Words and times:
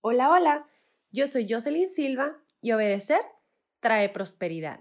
Hola, 0.00 0.30
hola, 0.30 0.68
yo 1.10 1.26
soy 1.26 1.44
Jocelyn 1.50 1.88
Silva 1.88 2.36
y 2.62 2.70
obedecer 2.70 3.20
trae 3.80 4.08
prosperidad. 4.08 4.78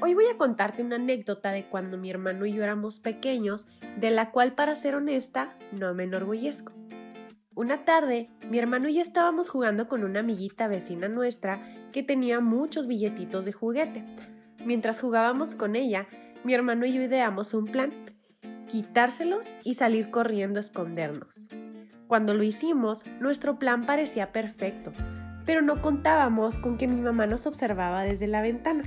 Hoy 0.00 0.14
voy 0.14 0.24
a 0.32 0.38
contarte 0.38 0.82
una 0.82 0.96
anécdota 0.96 1.52
de 1.52 1.68
cuando 1.68 1.98
mi 1.98 2.08
hermano 2.08 2.46
y 2.46 2.54
yo 2.54 2.62
éramos 2.62 3.00
pequeños, 3.00 3.66
de 3.98 4.10
la 4.10 4.30
cual, 4.30 4.54
para 4.54 4.74
ser 4.76 4.94
honesta, 4.94 5.58
no 5.72 5.92
me 5.92 6.04
enorgullezco. 6.04 6.72
Una 7.54 7.84
tarde, 7.84 8.30
mi 8.48 8.58
hermano 8.58 8.88
y 8.88 8.94
yo 8.94 9.02
estábamos 9.02 9.50
jugando 9.50 9.88
con 9.88 10.04
una 10.04 10.20
amiguita 10.20 10.68
vecina 10.68 11.08
nuestra 11.08 11.60
que 11.92 12.02
tenía 12.02 12.40
muchos 12.40 12.86
billetitos 12.86 13.44
de 13.44 13.52
juguete. 13.52 14.06
Mientras 14.64 15.02
jugábamos 15.02 15.54
con 15.54 15.76
ella, 15.76 16.08
mi 16.44 16.54
hermano 16.54 16.86
y 16.86 16.94
yo 16.94 17.02
ideamos 17.02 17.52
un 17.52 17.66
plan, 17.66 17.92
quitárselos 18.66 19.54
y 19.64 19.74
salir 19.74 20.10
corriendo 20.10 20.58
a 20.58 20.60
escondernos. 20.60 21.48
Cuando 22.06 22.34
lo 22.34 22.42
hicimos, 22.42 23.04
nuestro 23.20 23.58
plan 23.58 23.84
parecía 23.84 24.32
perfecto, 24.32 24.92
pero 25.46 25.62
no 25.62 25.80
contábamos 25.80 26.58
con 26.58 26.76
que 26.76 26.86
mi 26.86 27.00
mamá 27.00 27.26
nos 27.26 27.46
observaba 27.46 28.02
desde 28.02 28.26
la 28.26 28.42
ventana. 28.42 28.84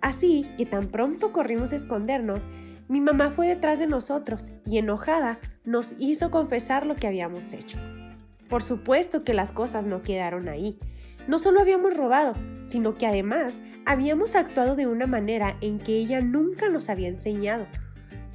Así 0.00 0.50
que 0.56 0.66
tan 0.66 0.88
pronto 0.88 1.32
corrimos 1.32 1.72
a 1.72 1.76
escondernos, 1.76 2.44
mi 2.88 3.00
mamá 3.00 3.30
fue 3.30 3.48
detrás 3.48 3.78
de 3.78 3.86
nosotros 3.86 4.52
y 4.64 4.78
enojada 4.78 5.38
nos 5.64 5.94
hizo 5.98 6.30
confesar 6.30 6.86
lo 6.86 6.94
que 6.94 7.06
habíamos 7.06 7.52
hecho. 7.52 7.78
Por 8.48 8.62
supuesto 8.62 9.24
que 9.24 9.34
las 9.34 9.52
cosas 9.52 9.84
no 9.84 10.00
quedaron 10.00 10.48
ahí. 10.48 10.78
No 11.26 11.38
solo 11.38 11.60
habíamos 11.60 11.94
robado, 11.94 12.32
sino 12.64 12.94
que 12.94 13.06
además 13.06 13.60
habíamos 13.84 14.34
actuado 14.34 14.74
de 14.74 14.86
una 14.86 15.06
manera 15.06 15.58
en 15.60 15.78
que 15.78 15.98
ella 15.98 16.22
nunca 16.22 16.70
nos 16.70 16.88
había 16.88 17.08
enseñado. 17.08 17.66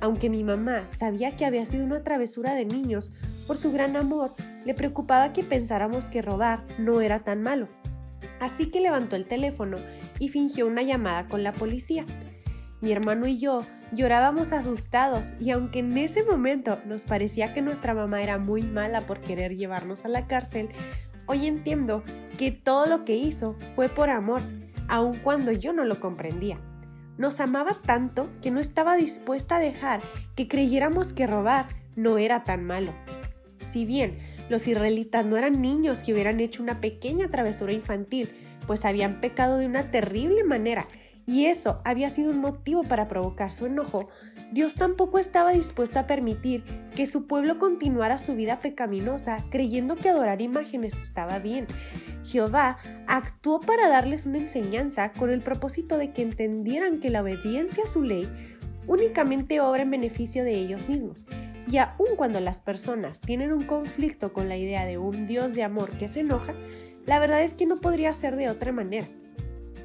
Aunque 0.04 0.30
mi 0.30 0.44
mamá 0.44 0.86
sabía 0.86 1.38
que 1.38 1.46
había 1.46 1.64
sido 1.64 1.86
una 1.86 2.04
travesura 2.04 2.56
de 2.56 2.66
niños, 2.66 3.14
por 3.48 3.56
su 3.56 3.72
gran 3.72 3.96
amor, 3.96 4.34
le 4.66 4.74
preocupaba 4.74 5.32
que 5.32 5.44
pensáramos 5.44 6.08
que 6.08 6.22
robar 6.22 6.66
no 6.78 7.00
era 7.00 7.20
tan 7.20 7.42
malo. 7.42 7.70
Así 8.42 8.70
que 8.70 8.82
levantó 8.82 9.16
el 9.16 9.24
teléfono 9.24 9.78
y 10.20 10.28
fingió 10.28 10.68
una 10.68 10.82
llamada 10.82 11.26
con 11.28 11.42
la 11.42 11.54
policía. 11.54 12.06
Mi 12.82 12.92
hermano 12.92 13.28
y 13.28 13.40
yo 13.40 13.62
llorábamos 13.94 14.52
asustados 14.52 15.32
y 15.40 15.52
aunque 15.52 15.80
en 15.80 15.98
ese 15.98 16.26
momento 16.26 16.80
nos 16.86 17.06
parecía 17.06 17.54
que 17.54 17.62
nuestra 17.62 17.94
mamá 17.94 18.22
era 18.22 18.38
muy 18.38 18.62
mala 18.62 19.00
por 19.00 19.22
querer 19.22 19.56
llevarnos 19.56 20.04
a 20.04 20.10
la 20.10 20.28
cárcel, 20.28 20.68
hoy 21.28 21.48
entiendo 21.48 22.04
que 22.38 22.52
todo 22.52 22.88
lo 22.88 23.06
que 23.06 23.16
hizo 23.16 23.56
fue 23.74 23.88
por 23.88 24.10
amor, 24.10 24.42
aun 24.90 25.16
cuando 25.20 25.54
yo 25.54 25.72
no 25.72 25.86
lo 25.86 26.02
comprendía. 26.02 26.60
Nos 27.18 27.40
amaba 27.40 27.74
tanto 27.74 28.30
que 28.42 28.52
no 28.52 28.60
estaba 28.60 28.96
dispuesta 28.96 29.58
a 29.58 29.60
dejar 29.60 30.02
que 30.36 30.48
creyéramos 30.48 31.14
que 31.14 31.28
robar 31.28 31.68
no 31.96 32.18
era 32.18 32.44
tan 32.44 32.66
malo. 32.66 32.94
Si 33.60 33.86
bien 33.86 34.18
los 34.50 34.68
israelitas 34.68 35.26
no 35.26 35.38
eran 35.38 35.62
niños 35.62 36.04
que 36.04 36.14
hubieran 36.14 36.40
hecho 36.40 36.64
una 36.64 36.82
pequeña 36.82 37.30
travesura 37.30 37.72
infantil, 37.74 38.30
pues 38.68 38.86
habían 38.86 39.22
pecado 39.22 39.58
de 39.58 39.66
una 39.66 39.92
terrible 39.92 40.44
manera 40.44 40.88
y 41.26 41.46
eso 41.46 41.82
había 41.86 42.10
sido 42.10 42.32
un 42.32 42.40
motivo 42.40 42.84
para 42.84 43.08
provocar 43.08 43.52
su 43.52 43.66
enojo, 43.66 44.10
Dios 44.52 44.76
tampoco 44.76 45.20
estaba 45.20 45.52
dispuesto 45.52 46.00
a 46.00 46.08
permitir 46.08 46.64
que 46.96 47.08
su 47.08 47.28
pueblo 47.28 47.60
continuara 47.60 48.18
su 48.18 48.36
vida 48.36 48.60
pecaminosa 48.60 49.38
creyendo 49.50 49.96
que 49.96 50.10
adorar 50.10 50.42
imágenes 50.42 50.98
estaba 50.98 51.40
bien. 51.40 51.66
Jehová 52.26 52.78
actuó 53.08 53.60
para 53.60 53.88
darles 53.88 54.26
una 54.26 54.40
enseñanza 54.40 55.14
con 55.14 55.30
el 55.30 55.42
propósito 55.42 55.98
de 55.98 56.12
que 56.12 56.24
entendieran 56.24 57.00
que 57.00 57.10
la 57.10 57.22
obediencia 57.22 57.84
a 57.84 57.88
su 57.88 58.02
ley 58.02 58.28
únicamente 58.88 59.62
obra 59.62 59.84
en 59.84 59.92
beneficio 59.92 60.44
de 60.44 60.56
ellos 60.56 60.90
mismos. 60.90 61.26
Y 61.70 61.78
aun 61.78 62.18
cuando 62.18 62.42
las 62.42 62.60
personas 62.60 63.22
tienen 63.22 63.54
un 63.54 63.64
conflicto 63.64 64.34
con 64.34 64.50
la 64.50 64.58
idea 64.58 64.86
de 64.86 64.98
un 64.98 65.26
Dios 65.26 65.54
de 65.54 65.64
amor 65.64 65.90
que 65.92 66.10
se 66.10 66.20
enoja, 66.20 66.54
la 67.06 67.20
verdad 67.20 67.44
es 67.44 67.54
que 67.54 67.66
no 67.66 67.78
podría 67.78 68.14
ser 68.14 68.36
de 68.36 68.50
otra 68.50 68.72
manera. 68.74 69.08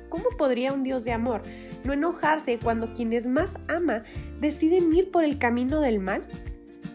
¿Cómo 0.08 0.24
podría 0.36 0.72
un 0.72 0.82
Dios 0.82 1.04
de 1.04 1.12
amor 1.12 1.42
no 1.84 1.92
enojarse 1.92 2.58
cuando 2.58 2.92
quienes 2.92 3.26
más 3.26 3.58
ama 3.68 4.04
deciden 4.40 4.92
ir 4.94 5.10
por 5.10 5.24
el 5.24 5.38
camino 5.38 5.80
del 5.80 5.98
mal? 5.98 6.26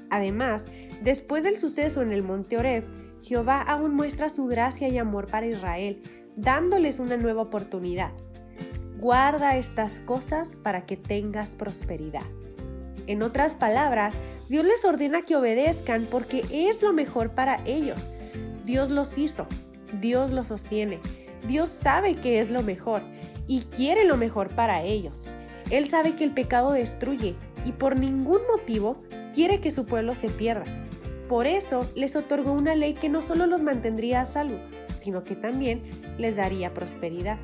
Además, 0.09 0.67
después 1.01 1.43
del 1.43 1.57
suceso 1.57 2.01
en 2.01 2.11
el 2.11 2.23
monte 2.23 2.57
Oreb, 2.57 2.85
Jehová 3.21 3.61
aún 3.61 3.95
muestra 3.95 4.29
su 4.29 4.45
gracia 4.45 4.87
y 4.89 4.97
amor 4.97 5.27
para 5.27 5.47
Israel, 5.47 6.01
dándoles 6.35 6.99
una 6.99 7.17
nueva 7.17 7.43
oportunidad. 7.43 8.11
Guarda 8.99 9.57
estas 9.57 9.99
cosas 9.99 10.55
para 10.55 10.85
que 10.85 10.97
tengas 10.97 11.55
prosperidad. 11.55 12.25
En 13.05 13.21
otras 13.21 13.55
palabras, 13.55 14.17
Dios 14.49 14.65
les 14.65 14.85
ordena 14.85 15.23
que 15.23 15.35
obedezcan 15.35 16.07
porque 16.09 16.41
es 16.51 16.81
lo 16.81 16.93
mejor 16.93 17.31
para 17.31 17.59
ellos. 17.65 18.01
Dios 18.65 18.89
los 18.89 19.17
hizo, 19.17 19.45
Dios 19.99 20.31
los 20.31 20.47
sostiene 20.47 20.99
Dios 21.47 21.69
sabe 21.69 22.15
que 22.15 22.39
es 22.39 22.49
lo 22.49 22.63
mejor 22.63 23.01
y 23.47 23.61
quiere 23.61 24.05
lo 24.05 24.17
mejor 24.17 24.49
para 24.49 24.83
ellos. 24.83 25.27
Él 25.69 25.85
sabe 25.85 26.15
que 26.15 26.23
el 26.23 26.31
pecado 26.31 26.71
destruye 26.71 27.35
y 27.65 27.71
por 27.71 27.99
ningún 27.99 28.41
motivo 28.51 29.01
quiere 29.33 29.59
que 29.59 29.71
su 29.71 29.85
pueblo 29.85 30.15
se 30.15 30.29
pierda. 30.29 30.65
Por 31.27 31.47
eso 31.47 31.89
les 31.95 32.15
otorgó 32.15 32.51
una 32.53 32.75
ley 32.75 32.93
que 32.93 33.09
no 33.09 33.21
solo 33.21 33.45
los 33.45 33.61
mantendría 33.61 34.21
a 34.21 34.25
salvo, 34.25 34.57
sino 34.97 35.23
que 35.23 35.35
también 35.35 35.81
les 36.17 36.35
daría 36.35 36.73
prosperidad. 36.73 37.37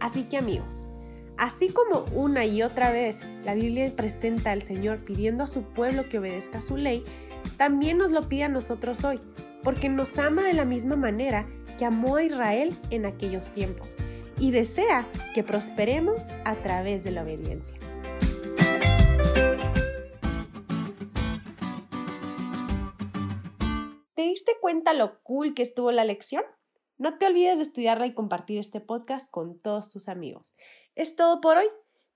Así 0.00 0.24
que 0.24 0.38
amigos, 0.38 0.88
así 1.36 1.68
como 1.68 2.04
una 2.14 2.44
y 2.44 2.62
otra 2.62 2.90
vez 2.90 3.20
la 3.44 3.54
Biblia 3.54 3.92
presenta 3.94 4.52
al 4.52 4.62
Señor 4.62 4.98
pidiendo 4.98 5.44
a 5.44 5.48
su 5.48 5.62
pueblo 5.62 6.08
que 6.08 6.18
obedezca 6.18 6.60
su 6.60 6.76
ley, 6.76 7.04
también 7.56 7.98
nos 7.98 8.10
lo 8.10 8.28
pide 8.28 8.44
a 8.44 8.48
nosotros 8.48 9.04
hoy, 9.04 9.20
porque 9.62 9.88
nos 9.88 10.18
ama 10.18 10.42
de 10.44 10.54
la 10.54 10.64
misma 10.64 10.96
manera 10.96 11.46
que 11.76 11.84
amó 11.84 12.16
a 12.16 12.24
Israel 12.24 12.74
en 12.90 13.06
aquellos 13.06 13.48
tiempos 13.50 13.96
y 14.38 14.50
desea 14.50 15.06
que 15.34 15.44
prosperemos 15.44 16.28
a 16.44 16.54
través 16.56 17.04
de 17.04 17.12
la 17.12 17.22
obediencia. 17.22 17.76
¿Te 24.14 24.22
diste 24.22 24.52
cuenta 24.60 24.92
lo 24.92 25.22
cool 25.22 25.54
que 25.54 25.62
estuvo 25.62 25.92
la 25.92 26.04
lección? 26.04 26.44
No 26.98 27.18
te 27.18 27.26
olvides 27.26 27.58
de 27.58 27.64
estudiarla 27.64 28.06
y 28.06 28.14
compartir 28.14 28.58
este 28.58 28.80
podcast 28.80 29.30
con 29.30 29.58
todos 29.58 29.88
tus 29.88 30.08
amigos. 30.08 30.52
Es 30.94 31.16
todo 31.16 31.40
por 31.40 31.56
hoy, 31.56 31.66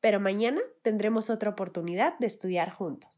pero 0.00 0.20
mañana 0.20 0.60
tendremos 0.82 1.30
otra 1.30 1.50
oportunidad 1.50 2.18
de 2.18 2.26
estudiar 2.26 2.70
juntos. 2.70 3.16